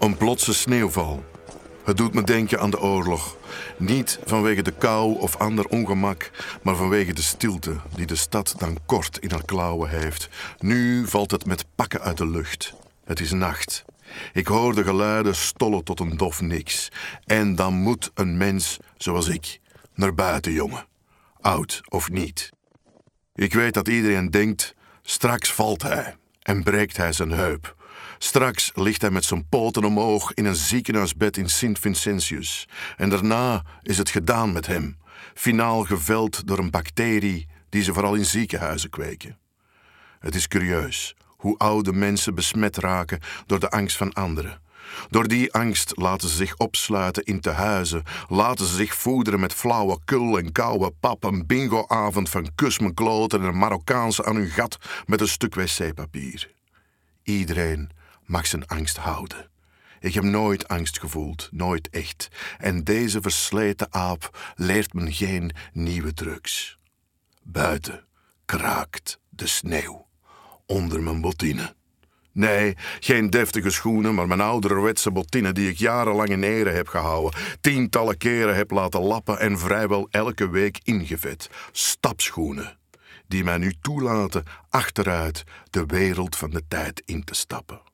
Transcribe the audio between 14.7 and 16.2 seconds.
de geluiden stollen tot een